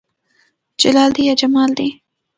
جلال 0.79 1.11
دى 1.13 1.25
يا 1.25 1.33
جمال 1.33 1.73
دى 1.73 2.01